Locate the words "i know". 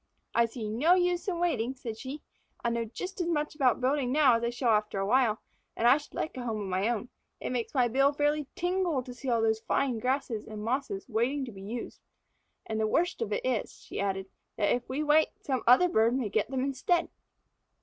2.63-2.85